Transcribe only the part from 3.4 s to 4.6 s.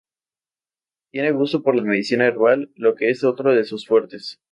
de sus fuertes.